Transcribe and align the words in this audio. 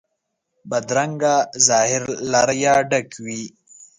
بدرنګه 0.69 1.35
ظاهر 1.67 2.03
له 2.31 2.39
ریا 2.49 2.75
ډک 2.89 3.09
وي 3.25 3.43